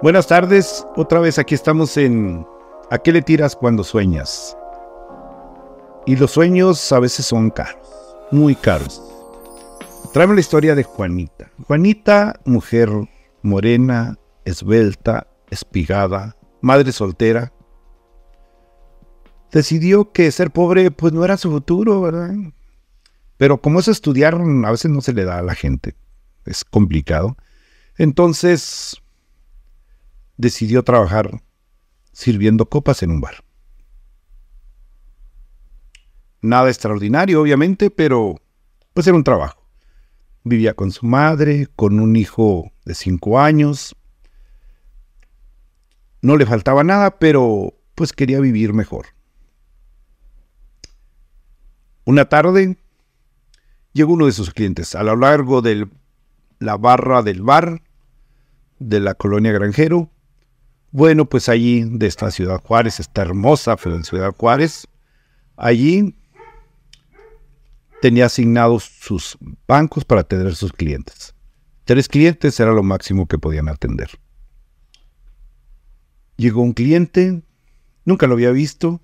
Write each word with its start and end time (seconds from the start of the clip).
Buenas 0.00 0.28
tardes, 0.28 0.86
otra 0.94 1.18
vez 1.18 1.40
aquí 1.40 1.56
estamos 1.56 1.96
en 1.96 2.46
¿A 2.88 2.98
qué 2.98 3.10
le 3.10 3.20
tiras 3.20 3.56
cuando 3.56 3.82
sueñas? 3.82 4.56
Y 6.06 6.14
los 6.14 6.30
sueños 6.30 6.92
a 6.92 7.00
veces 7.00 7.26
son 7.26 7.50
caros, 7.50 8.16
muy 8.30 8.54
caros. 8.54 9.02
Traemos 10.12 10.36
la 10.36 10.40
historia 10.40 10.76
de 10.76 10.84
Juanita. 10.84 11.50
Juanita, 11.66 12.38
mujer 12.44 12.88
morena, 13.42 14.16
esbelta, 14.44 15.26
espigada, 15.50 16.36
madre 16.60 16.92
soltera, 16.92 17.52
decidió 19.50 20.12
que 20.12 20.30
ser 20.30 20.52
pobre 20.52 20.92
pues 20.92 21.12
no 21.12 21.24
era 21.24 21.36
su 21.36 21.50
futuro, 21.50 22.00
¿verdad? 22.02 22.36
Pero 23.36 23.60
como 23.60 23.80
es 23.80 23.88
estudiar, 23.88 24.34
a 24.36 24.70
veces 24.70 24.92
no 24.92 25.00
se 25.00 25.12
le 25.12 25.24
da 25.24 25.38
a 25.38 25.42
la 25.42 25.56
gente, 25.56 25.96
es 26.46 26.64
complicado. 26.64 27.36
Entonces 27.96 29.02
decidió 30.38 30.82
trabajar 30.82 31.42
sirviendo 32.12 32.66
copas 32.66 33.02
en 33.02 33.10
un 33.10 33.20
bar. 33.20 33.44
Nada 36.40 36.68
extraordinario, 36.68 37.42
obviamente, 37.42 37.90
pero 37.90 38.40
pues 38.94 39.06
era 39.06 39.16
un 39.16 39.24
trabajo. 39.24 39.62
Vivía 40.44 40.74
con 40.74 40.92
su 40.92 41.04
madre, 41.04 41.68
con 41.76 42.00
un 42.00 42.16
hijo 42.16 42.72
de 42.84 42.94
cinco 42.94 43.38
años. 43.38 43.94
No 46.22 46.36
le 46.36 46.46
faltaba 46.46 46.84
nada, 46.84 47.18
pero 47.18 47.74
pues 47.94 48.12
quería 48.12 48.40
vivir 48.40 48.72
mejor. 48.72 49.06
Una 52.04 52.28
tarde 52.28 52.78
llegó 53.92 54.14
uno 54.14 54.26
de 54.26 54.32
sus 54.32 54.54
clientes 54.54 54.94
a 54.94 55.02
lo 55.02 55.16
largo 55.16 55.60
de 55.60 55.88
la 56.60 56.76
barra 56.76 57.22
del 57.22 57.42
bar 57.42 57.82
de 58.78 59.00
la 59.00 59.14
colonia 59.14 59.52
Granjero. 59.52 60.10
Bueno, 60.90 61.26
pues 61.26 61.48
allí 61.48 61.84
de 61.84 62.06
esta 62.06 62.30
ciudad 62.30 62.62
Juárez, 62.62 62.98
esta 62.98 63.22
hermosa 63.22 63.76
ciudad 63.76 64.34
Juárez, 64.34 64.86
allí 65.56 66.16
tenía 68.00 68.26
asignados 68.26 68.84
sus 68.84 69.36
bancos 69.66 70.04
para 70.04 70.22
atender 70.22 70.48
a 70.48 70.54
sus 70.54 70.72
clientes. 70.72 71.34
Tres 71.84 72.08
clientes 72.08 72.58
era 72.58 72.72
lo 72.72 72.82
máximo 72.82 73.26
que 73.26 73.38
podían 73.38 73.68
atender. 73.68 74.10
Llegó 76.36 76.62
un 76.62 76.72
cliente, 76.72 77.42
nunca 78.04 78.26
lo 78.26 78.34
había 78.34 78.50
visto, 78.50 79.00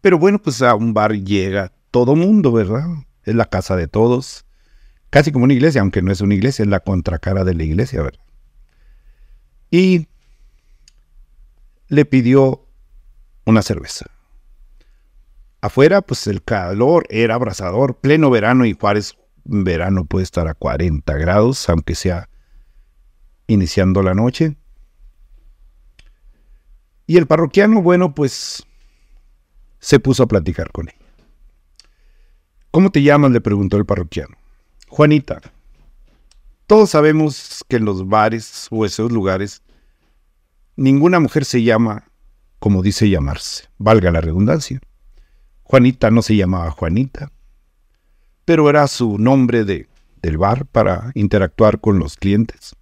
pero 0.00 0.18
bueno, 0.18 0.40
pues 0.40 0.62
a 0.62 0.74
un 0.74 0.94
bar 0.94 1.12
llega 1.12 1.72
todo 1.90 2.16
mundo, 2.16 2.50
¿verdad? 2.50 2.86
Es 3.22 3.34
la 3.34 3.44
casa 3.44 3.76
de 3.76 3.86
todos. 3.86 4.46
Casi 5.10 5.30
como 5.30 5.44
una 5.44 5.54
iglesia, 5.54 5.80
aunque 5.80 6.02
no 6.02 6.10
es 6.10 6.20
una 6.20 6.34
iglesia, 6.34 6.64
es 6.64 6.68
la 6.68 6.80
contracara 6.80 7.44
de 7.44 7.54
la 7.54 7.62
iglesia, 7.62 8.02
¿verdad? 8.02 8.20
Y 9.70 10.08
le 11.94 12.04
pidió 12.04 12.66
una 13.44 13.62
cerveza. 13.62 14.06
Afuera, 15.60 16.02
pues 16.02 16.26
el 16.26 16.42
calor 16.42 17.06
era 17.08 17.36
abrasador, 17.36 17.96
pleno 17.96 18.30
verano 18.30 18.66
y 18.66 18.74
Juárez 18.74 19.16
verano 19.44 20.04
puede 20.04 20.24
estar 20.24 20.48
a 20.48 20.54
40 20.54 21.12
grados, 21.14 21.68
aunque 21.68 21.94
sea 21.94 22.28
iniciando 23.46 24.02
la 24.02 24.14
noche. 24.14 24.56
Y 27.06 27.16
el 27.16 27.26
parroquiano, 27.26 27.82
bueno, 27.82 28.14
pues 28.14 28.64
se 29.78 30.00
puso 30.00 30.22
a 30.22 30.28
platicar 30.28 30.70
con 30.72 30.88
él. 30.88 30.94
¿Cómo 32.70 32.90
te 32.90 33.02
llamas? 33.02 33.30
le 33.30 33.40
preguntó 33.40 33.76
el 33.76 33.84
parroquiano. 33.84 34.36
Juanita. 34.88 35.40
Todos 36.66 36.90
sabemos 36.90 37.64
que 37.68 37.76
en 37.76 37.84
los 37.84 38.08
bares 38.08 38.68
o 38.70 38.84
esos 38.84 39.12
lugares 39.12 39.62
ninguna 40.76 41.20
mujer 41.20 41.44
se 41.44 41.62
llama 41.62 42.04
como 42.64 42.82
dice 42.82 43.10
llamarse, 43.10 43.68
valga 43.76 44.10
la 44.10 44.22
redundancia. 44.22 44.80
Juanita 45.64 46.10
no 46.10 46.22
se 46.22 46.34
llamaba 46.34 46.70
Juanita, 46.70 47.30
pero 48.46 48.70
era 48.70 48.88
su 48.88 49.18
nombre 49.18 49.66
de, 49.66 49.86
del 50.22 50.38
bar 50.38 50.64
para 50.64 51.10
interactuar 51.12 51.78
con 51.78 51.98
los 51.98 52.16
clientes. 52.16 52.74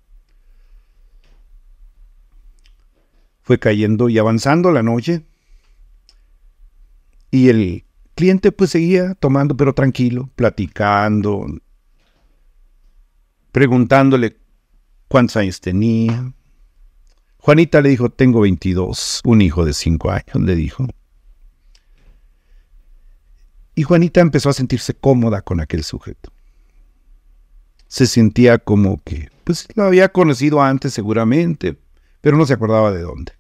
Fue 3.42 3.58
cayendo 3.58 4.08
y 4.08 4.18
avanzando 4.18 4.70
la 4.70 4.84
noche 4.84 5.24
y 7.32 7.48
el 7.48 7.84
cliente 8.14 8.52
pues 8.52 8.70
seguía 8.70 9.16
tomando, 9.16 9.56
pero 9.56 9.74
tranquilo, 9.74 10.30
platicando, 10.36 11.44
preguntándole 13.50 14.36
cuántos 15.08 15.38
años 15.38 15.60
tenía. 15.60 16.32
Juanita 17.42 17.80
le 17.80 17.88
dijo, 17.88 18.08
tengo 18.08 18.42
22, 18.42 19.22
un 19.24 19.42
hijo 19.42 19.64
de 19.64 19.72
5 19.72 20.10
años, 20.12 20.36
le 20.36 20.54
dijo. 20.54 20.86
Y 23.74 23.82
Juanita 23.82 24.20
empezó 24.20 24.48
a 24.48 24.52
sentirse 24.52 24.94
cómoda 24.94 25.42
con 25.42 25.58
aquel 25.60 25.82
sujeto. 25.82 26.32
Se 27.88 28.06
sentía 28.06 28.58
como 28.58 29.02
que, 29.02 29.28
pues 29.42 29.66
lo 29.74 29.82
había 29.82 30.10
conocido 30.10 30.62
antes 30.62 30.94
seguramente, 30.94 31.76
pero 32.20 32.36
no 32.36 32.46
se 32.46 32.52
acordaba 32.52 32.92
de 32.92 33.02
dónde. 33.02 33.32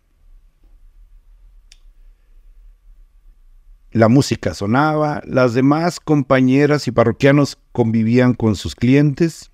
La 3.92 4.08
música 4.08 4.52
sonaba, 4.52 5.22
las 5.26 5.54
demás 5.54 6.00
compañeras 6.00 6.88
y 6.88 6.90
parroquianos 6.90 7.56
convivían 7.70 8.34
con 8.34 8.56
sus 8.56 8.74
clientes. 8.74 9.52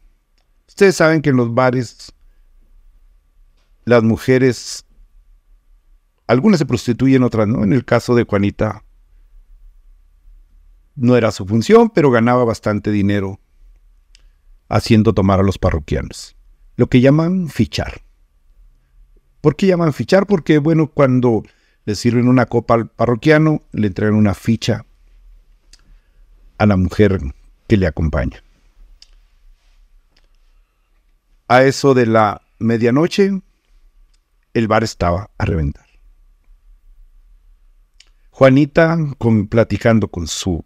Ustedes 0.66 0.96
saben 0.96 1.20
que 1.20 1.28
en 1.28 1.36
los 1.36 1.52
bares 1.52 2.14
las 3.88 4.02
mujeres, 4.02 4.84
algunas 6.26 6.58
se 6.58 6.66
prostituyen, 6.66 7.22
otras 7.22 7.48
no. 7.48 7.64
En 7.64 7.72
el 7.72 7.84
caso 7.84 8.14
de 8.14 8.24
Juanita, 8.24 8.84
no 10.94 11.16
era 11.16 11.30
su 11.30 11.46
función, 11.46 11.90
pero 11.90 12.10
ganaba 12.10 12.44
bastante 12.44 12.90
dinero 12.90 13.40
haciendo 14.68 15.14
tomar 15.14 15.40
a 15.40 15.42
los 15.42 15.58
parroquianos. 15.58 16.36
Lo 16.76 16.88
que 16.88 17.00
llaman 17.00 17.48
fichar. 17.48 18.02
¿Por 19.40 19.56
qué 19.56 19.66
llaman 19.66 19.92
fichar? 19.92 20.26
Porque, 20.26 20.58
bueno, 20.58 20.88
cuando 20.88 21.44
le 21.84 21.94
sirven 21.94 22.28
una 22.28 22.46
copa 22.46 22.74
al 22.74 22.88
parroquiano, 22.88 23.62
le 23.72 23.86
entregan 23.86 24.14
una 24.14 24.34
ficha 24.34 24.84
a 26.58 26.66
la 26.66 26.76
mujer 26.76 27.20
que 27.66 27.76
le 27.76 27.86
acompaña. 27.86 28.42
A 31.46 31.62
eso 31.62 31.94
de 31.94 32.06
la 32.06 32.42
medianoche, 32.58 33.40
el 34.58 34.68
bar 34.68 34.84
estaba 34.84 35.30
a 35.38 35.44
reventar. 35.44 35.86
Juanita 38.30 38.96
platicando 39.48 40.08
con 40.08 40.26
su 40.28 40.64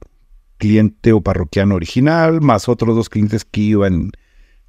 cliente 0.59 1.13
o 1.13 1.23
parroquiano 1.23 1.75
original, 1.75 2.41
más 2.41 2.69
otros 2.69 2.95
dos 2.95 3.09
clientes 3.09 3.45
que 3.45 3.61
iban 3.63 4.13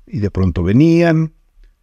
y 0.07 0.19
de 0.19 0.31
pronto 0.31 0.63
venían, 0.63 1.33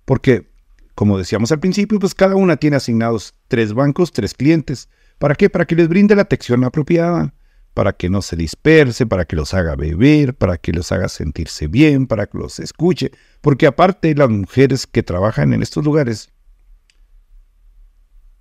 porque 0.05 0.51
como 0.95 1.17
decíamos 1.17 1.53
al 1.53 1.61
principio, 1.61 1.99
pues 1.99 2.15
cada 2.15 2.37
una 2.37 2.57
tiene 2.57 2.77
asignados 2.77 3.35
tres 3.49 3.73
bancos, 3.73 4.13
tres 4.13 4.35
clientes. 4.35 4.89
¿Para 5.19 5.35
qué? 5.35 5.49
Para 5.49 5.65
que 5.65 5.75
les 5.75 5.89
brinde 5.89 6.15
la 6.15 6.23
atención 6.23 6.65
apropiada, 6.65 7.35
para 7.75 7.93
que 7.93 8.11
no 8.11 8.21
se 8.21 8.37
disperse, 8.37 9.07
para 9.07 9.25
que 9.25 9.37
los 9.37 9.55
haga 9.55 9.77
beber, 9.77 10.35
para 10.35 10.59
que 10.59 10.73
los 10.73 10.93
haga 10.93 11.09
sentirse 11.09 11.69
bien, 11.69 12.07
para 12.07 12.27
que 12.27 12.39
los 12.39 12.59
escuche. 12.59 13.13
Porque 13.41 13.67
aparte 13.67 14.15
las 14.15 14.29
mujeres 14.29 14.87
que 14.87 15.03
trabajan 15.03 15.53
en 15.53 15.63
estos 15.63 15.85
lugares 15.85 16.31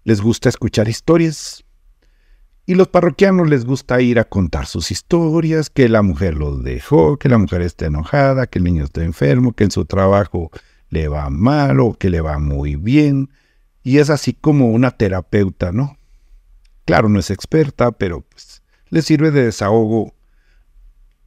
les 0.09 0.21
gusta 0.21 0.49
escuchar 0.49 0.89
historias. 0.89 1.63
Y 2.65 2.73
los 2.73 2.87
parroquianos 2.87 3.47
les 3.47 3.63
gusta 3.63 4.01
ir 4.01 4.17
a 4.17 4.23
contar 4.23 4.65
sus 4.65 4.89
historias, 4.89 5.69
que 5.69 5.87
la 5.87 6.01
mujer 6.01 6.33
los 6.33 6.63
dejó, 6.63 7.17
que 7.17 7.29
la 7.29 7.37
mujer 7.37 7.61
está 7.61 7.85
enojada, 7.85 8.47
que 8.47 8.57
el 8.57 8.65
niño 8.65 8.85
está 8.85 9.03
enfermo, 9.03 9.53
que 9.53 9.65
en 9.65 9.71
su 9.71 9.85
trabajo 9.85 10.49
le 10.89 11.07
va 11.09 11.29
mal 11.29 11.79
o 11.79 11.93
que 11.93 12.09
le 12.09 12.21
va 12.21 12.39
muy 12.39 12.75
bien. 12.75 13.29
Y 13.83 13.99
es 13.99 14.09
así 14.09 14.33
como 14.33 14.71
una 14.71 14.89
terapeuta, 14.89 15.71
¿no? 15.71 15.95
Claro, 16.85 17.07
no 17.07 17.19
es 17.19 17.29
experta, 17.29 17.91
pero 17.91 18.21
pues, 18.21 18.63
le 18.89 19.03
sirve 19.03 19.29
de 19.29 19.45
desahogo 19.45 20.15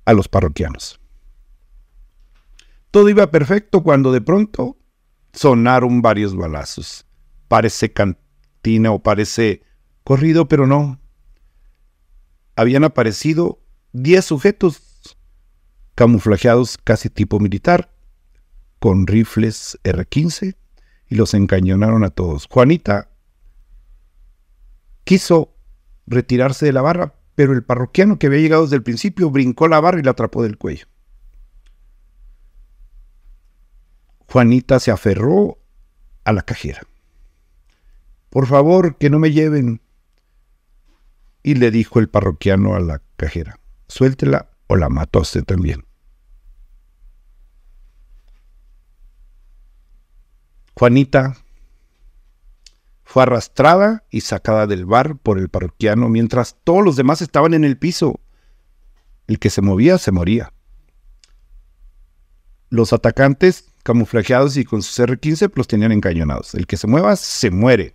a 0.05 0.13
los 0.13 0.27
parroquianos. 0.27 0.99
Todo 2.91 3.09
iba 3.09 3.31
perfecto 3.31 3.85
cuando 3.85 4.11
de 4.11 4.23
pronto 4.23 4.77
sonaron 5.33 6.03
varios 6.03 6.35
balazos. 6.35 7.07
Parece 7.47 7.93
o 8.65 9.03
parece 9.03 9.63
corrido, 10.05 10.47
pero 10.49 10.67
no. 10.67 11.01
Habían 12.55 12.85
aparecido 12.85 13.61
10 13.93 14.25
sujetos 14.25 15.17
camuflajeados 15.95 16.79
casi 16.79 17.11
tipo 17.11 17.41
militar, 17.41 17.93
con 18.79 19.07
rifles 19.07 19.79
R-15 19.85 20.57
y 21.09 21.15
los 21.15 21.35
encañonaron 21.35 22.05
a 22.05 22.11
todos. 22.11 22.47
Juanita 22.51 23.11
quiso 25.05 25.55
retirarse 26.07 26.67
de 26.67 26.73
la 26.73 26.83
barra, 26.83 27.15
pero 27.35 27.53
el 27.53 27.65
parroquiano 27.65 28.19
que 28.19 28.29
había 28.29 28.41
llegado 28.41 28.63
desde 28.63 28.77
el 28.77 28.83
principio 28.83 29.31
brincó 29.31 29.69
la 29.69 29.81
barra 29.81 30.01
y 30.01 30.03
la 30.03 30.13
atrapó 30.13 30.43
del 30.43 30.59
cuello. 30.59 30.87
Juanita 34.29 34.81
se 34.81 34.91
aferró 34.91 35.59
a 36.25 36.33
la 36.33 36.43
cajera. 36.43 36.83
Por 38.33 38.47
favor, 38.47 38.97
que 38.97 39.11
no 39.11 39.19
me 39.19 39.31
lleven. 39.31 39.83
Y 41.43 41.57
le 41.57 41.71
dijo 41.71 41.99
el 41.99 42.09
parroquiano 42.09 42.75
a 42.75 42.81
la 42.81 43.03
cajera, 43.19 43.61
suéltela 43.89 44.49
o 44.69 44.77
la 44.77 44.89
mató 44.89 45.21
usted 45.21 45.45
también. 45.45 45.85
Juanita 50.75 51.37
fue 53.05 53.25
arrastrada 53.25 54.07
y 54.09 54.23
sacada 54.23 54.67
del 54.67 54.87
bar 54.87 55.19
por 55.19 55.39
el 55.39 55.51
parroquiano 55.51 56.09
mientras 56.09 56.57
todos 56.65 56.83
los 56.83 56.97
demás 56.97 57.21
estaban 57.21 57.53
en 57.53 57.65
el 57.65 57.77
piso. 57.77 58.19
El 59.27 59.39
que 59.39 59.51
se 59.51 59.61
movía 59.61 59.99
se 59.99 60.11
moría. 60.11 60.55
Los 62.71 62.95
atacantes, 62.95 63.75
camuflajeados 63.83 64.57
y 64.57 64.65
con 64.65 64.83
sus 64.83 64.99
R-15, 64.99 65.53
los 65.55 65.69
tenían 65.69 65.93
encañonados. 65.93 66.55
El 66.55 66.67
que 66.67 66.79
se 66.79 66.87
mueva 66.87 67.15
se 67.17 67.51
muere. 67.51 67.95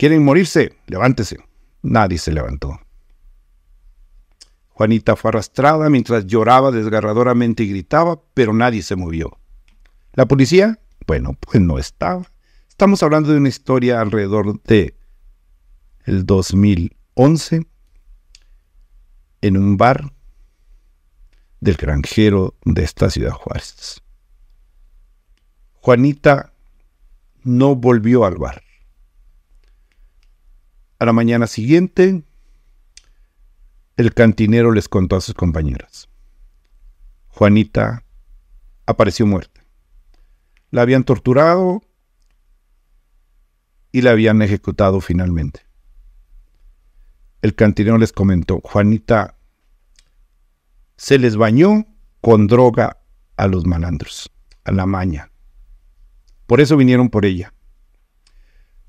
¿Quieren 0.00 0.24
morirse? 0.24 0.78
Levántese. 0.86 1.36
Nadie 1.82 2.16
se 2.16 2.32
levantó. 2.32 2.80
Juanita 4.70 5.14
fue 5.14 5.28
arrastrada 5.28 5.90
mientras 5.90 6.26
lloraba 6.26 6.70
desgarradoramente 6.70 7.64
y 7.64 7.68
gritaba, 7.68 8.18
pero 8.32 8.54
nadie 8.54 8.80
se 8.80 8.96
movió. 8.96 9.36
La 10.14 10.24
policía, 10.24 10.80
bueno, 11.06 11.36
pues 11.38 11.60
no 11.60 11.78
estaba. 11.78 12.26
Estamos 12.66 13.02
hablando 13.02 13.30
de 13.30 13.36
una 13.36 13.50
historia 13.50 14.00
alrededor 14.00 14.62
de 14.62 14.96
el 16.06 16.24
2011 16.24 17.66
en 19.42 19.56
un 19.58 19.76
bar 19.76 20.14
del 21.60 21.76
granjero 21.76 22.54
de 22.64 22.84
esta 22.84 23.10
ciudad 23.10 23.32
Juárez. 23.32 24.00
Juanita 25.74 26.54
no 27.42 27.76
volvió 27.76 28.24
al 28.24 28.36
bar. 28.36 28.62
A 31.00 31.06
la 31.06 31.14
mañana 31.14 31.46
siguiente, 31.46 32.24
el 33.96 34.12
cantinero 34.12 34.70
les 34.70 34.86
contó 34.86 35.16
a 35.16 35.22
sus 35.22 35.34
compañeras. 35.34 36.10
Juanita 37.28 38.04
apareció 38.84 39.26
muerta. 39.26 39.64
La 40.70 40.82
habían 40.82 41.04
torturado 41.04 41.80
y 43.92 44.02
la 44.02 44.10
habían 44.10 44.42
ejecutado 44.42 45.00
finalmente. 45.00 45.60
El 47.40 47.54
cantinero 47.54 47.96
les 47.96 48.12
comentó, 48.12 48.60
Juanita 48.62 49.38
se 50.98 51.18
les 51.18 51.34
bañó 51.36 51.86
con 52.20 52.46
droga 52.46 52.98
a 53.38 53.46
los 53.46 53.64
malandros, 53.64 54.30
a 54.64 54.72
la 54.72 54.84
maña. 54.84 55.30
Por 56.46 56.60
eso 56.60 56.76
vinieron 56.76 57.08
por 57.08 57.24
ella. 57.24 57.54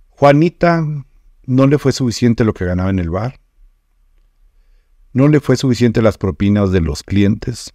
Juanita 0.09 0.85
no 1.45 1.67
le 1.67 1.77
fue 1.77 1.91
suficiente 1.91 2.43
lo 2.43 2.53
que 2.53 2.65
ganaba 2.65 2.89
en 2.89 2.99
el 2.99 3.09
bar. 3.09 3.39
No 5.13 5.27
le 5.27 5.39
fue 5.39 5.57
suficiente 5.57 6.01
las 6.01 6.17
propinas 6.17 6.71
de 6.71 6.81
los 6.81 7.03
clientes. 7.03 7.73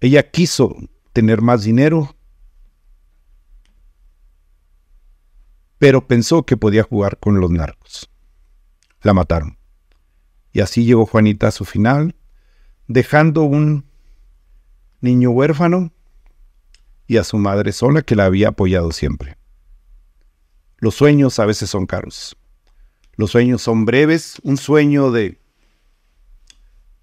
Ella 0.00 0.30
quiso 0.30 0.76
tener 1.12 1.42
más 1.42 1.64
dinero, 1.64 2.14
pero 5.78 6.06
pensó 6.06 6.44
que 6.44 6.56
podía 6.56 6.82
jugar 6.82 7.18
con 7.18 7.40
los 7.40 7.50
narcos. 7.50 8.10
La 9.02 9.14
mataron. 9.14 9.58
Y 10.52 10.60
así 10.60 10.84
llegó 10.84 11.06
Juanita 11.06 11.48
a 11.48 11.52
su 11.52 11.64
final, 11.64 12.14
dejando 12.86 13.42
un 13.42 13.86
niño 15.00 15.30
huérfano 15.30 15.92
y 17.06 17.16
a 17.16 17.24
su 17.24 17.38
madre 17.38 17.72
sola 17.72 18.02
que 18.02 18.14
la 18.14 18.26
había 18.26 18.48
apoyado 18.48 18.92
siempre. 18.92 19.39
Los 20.80 20.94
sueños 20.94 21.38
a 21.38 21.46
veces 21.46 21.70
son 21.70 21.86
caros. 21.86 22.36
Los 23.16 23.32
sueños 23.32 23.60
son 23.60 23.84
breves, 23.84 24.38
un 24.42 24.56
sueño 24.56 25.10
de 25.10 25.38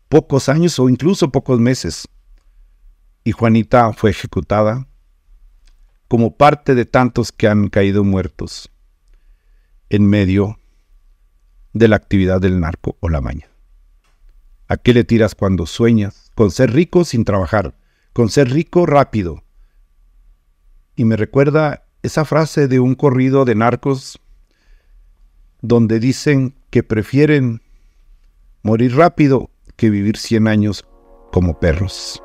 pocos 0.09 0.50
años 0.50 0.79
o 0.79 0.89
incluso 0.89 1.31
pocos 1.31 1.59
meses. 1.59 2.07
Y 3.24 3.31
Juanita 3.31 3.94
fue 3.94 4.09
ejecutada 4.09 4.88
como 6.07 6.35
parte 6.35 6.74
de 6.74 6.85
tantos 6.85 7.31
que 7.31 7.47
han 7.47 7.68
caído 7.68 8.03
muertos 8.03 8.71
en 9.89 10.07
medio 10.07 10.59
de 11.74 11.88
la 11.88 11.97
actividad 11.97 12.41
del 12.41 12.59
narco 12.59 12.97
o 13.00 13.09
la 13.09 13.21
maña. 13.21 13.47
¿A 14.68 14.77
qué 14.77 14.94
le 14.94 15.03
tiras 15.03 15.35
cuando 15.35 15.65
sueñas? 15.65 16.31
Con 16.33 16.50
ser 16.51 16.74
rico 16.74 17.06
sin 17.06 17.25
trabajar, 17.25 17.77
con 18.13 18.29
ser 18.29 18.50
rico 18.50 18.85
rápido. 18.85 19.44
Y 20.95 21.06
me 21.06 21.15
recuerda 21.15 21.87
esa 22.03 22.25
frase 22.25 22.67
de 22.67 22.79
un 22.79 22.95
corrido 22.95 23.45
de 23.45 23.55
narcos 23.55 24.19
donde 25.61 25.99
dicen 25.99 26.55
que 26.69 26.83
prefieren 26.83 27.61
morir 28.63 28.95
rápido 28.95 29.49
que 29.75 29.89
vivir 29.89 30.17
100 30.17 30.47
años 30.47 30.85
como 31.31 31.59
perros. 31.59 32.21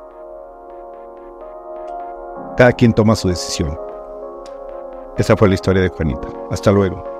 Cada 2.57 2.71
quien 2.73 2.93
toma 2.93 3.15
su 3.15 3.29
decisión. 3.29 3.77
Esa 5.17 5.35
fue 5.35 5.47
la 5.47 5.55
historia 5.55 5.81
de 5.81 5.89
Juanita. 5.89 6.27
Hasta 6.51 6.71
luego. 6.71 7.12